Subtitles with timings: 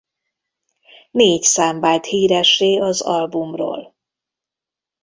[1.11, 3.95] Négy szám vált híressé az albumról.